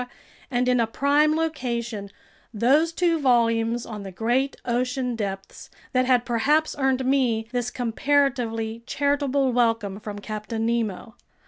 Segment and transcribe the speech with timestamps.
[0.49, 2.09] and in a prime location,
[2.51, 8.81] those two volumes on the great ocean depths that had perhaps earned me this comparatively
[8.87, 11.13] charitable welcome from Captain Nemo.